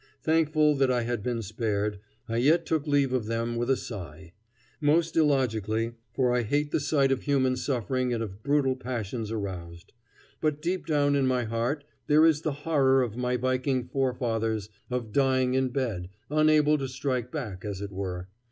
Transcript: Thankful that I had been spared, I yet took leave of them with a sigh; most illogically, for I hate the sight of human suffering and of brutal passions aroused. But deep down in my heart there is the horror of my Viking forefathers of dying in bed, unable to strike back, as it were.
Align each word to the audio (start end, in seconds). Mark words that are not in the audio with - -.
Thankful 0.23 0.73
that 0.77 0.89
I 0.89 1.03
had 1.03 1.21
been 1.21 1.43
spared, 1.43 1.99
I 2.27 2.37
yet 2.37 2.65
took 2.65 2.87
leave 2.87 3.13
of 3.13 3.27
them 3.27 3.55
with 3.55 3.69
a 3.69 3.77
sigh; 3.77 4.33
most 4.79 5.15
illogically, 5.15 5.93
for 6.11 6.33
I 6.33 6.41
hate 6.41 6.71
the 6.71 6.79
sight 6.79 7.11
of 7.11 7.21
human 7.21 7.55
suffering 7.55 8.11
and 8.11 8.23
of 8.23 8.41
brutal 8.41 8.75
passions 8.75 9.29
aroused. 9.31 9.93
But 10.41 10.59
deep 10.59 10.87
down 10.87 11.15
in 11.15 11.27
my 11.27 11.43
heart 11.43 11.83
there 12.07 12.25
is 12.25 12.41
the 12.41 12.51
horror 12.65 13.03
of 13.03 13.15
my 13.15 13.37
Viking 13.37 13.83
forefathers 13.89 14.69
of 14.89 15.11
dying 15.11 15.53
in 15.53 15.69
bed, 15.69 16.09
unable 16.31 16.79
to 16.79 16.87
strike 16.87 17.31
back, 17.31 17.63
as 17.63 17.79
it 17.79 17.91
were. 17.91 18.27